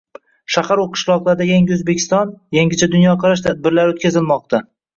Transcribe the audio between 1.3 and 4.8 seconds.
“Yangi O‘zbekiston– yangicha dunyoqarash” tadbirlari o‘tkazilmoqda